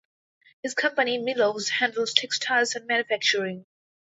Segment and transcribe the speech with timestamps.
[0.63, 3.67] His company, Milos, handles textiles and manufacturing.